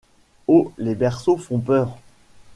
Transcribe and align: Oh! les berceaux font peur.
Oh! 0.47 0.73
les 0.79 0.95
berceaux 0.95 1.37
font 1.37 1.59
peur. 1.59 1.95